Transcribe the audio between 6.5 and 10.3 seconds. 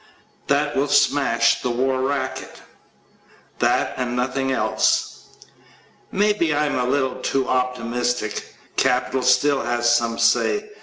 I am a little too optimistic. Capital still has some